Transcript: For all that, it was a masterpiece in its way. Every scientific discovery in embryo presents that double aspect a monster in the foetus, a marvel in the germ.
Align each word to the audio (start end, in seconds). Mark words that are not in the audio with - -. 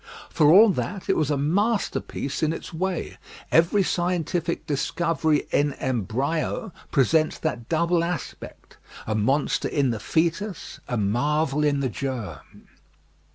For 0.31 0.49
all 0.51 0.69
that, 0.69 1.11
it 1.11 1.15
was 1.15 1.29
a 1.29 1.37
masterpiece 1.37 2.41
in 2.41 2.53
its 2.53 2.73
way. 2.73 3.19
Every 3.51 3.83
scientific 3.83 4.65
discovery 4.65 5.45
in 5.51 5.73
embryo 5.73 6.73
presents 6.91 7.37
that 7.37 7.69
double 7.69 8.03
aspect 8.03 8.77
a 9.05 9.13
monster 9.13 9.67
in 9.67 9.91
the 9.91 9.99
foetus, 9.99 10.79
a 10.87 10.97
marvel 10.97 11.63
in 11.63 11.81
the 11.81 11.87
germ. 11.89 12.67